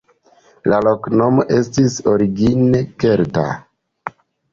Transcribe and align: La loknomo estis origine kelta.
La 0.71 0.77
loknomo 0.85 1.43
estis 1.57 1.97
origine 2.13 2.81
kelta. 3.05 3.45